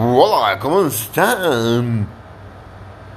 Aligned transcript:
Hola, 0.00 0.56
¿cómo 0.60 0.86
están? 0.86 2.06